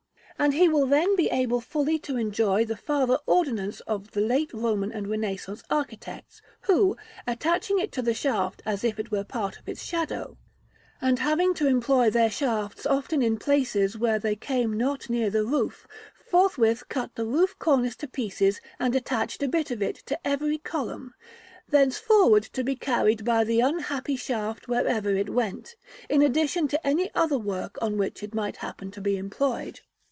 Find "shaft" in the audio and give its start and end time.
8.15-8.63, 24.15-24.67